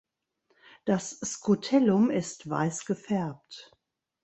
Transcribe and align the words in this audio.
Das 0.85 1.19
Scutellum 1.23 2.09
ist 2.09 2.49
weiß 2.49 2.85
gefärbt. 2.87 3.69